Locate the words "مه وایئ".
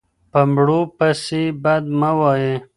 1.99-2.53